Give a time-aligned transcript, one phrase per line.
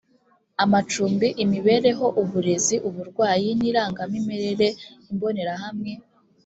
[0.63, 4.67] amacumbi imibereho uburezi uburwayi n irangamimerere
[5.11, 5.91] imbonerahamwe